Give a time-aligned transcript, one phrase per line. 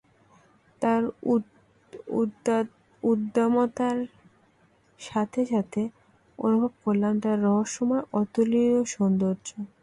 [0.81, 1.01] তার
[3.03, 3.97] উদ্দামতার
[4.99, 5.81] সাথে সাথে
[6.39, 9.47] অনুভব করলাম তার রহস্যময় অতুলনীয় সৌন্দর্য।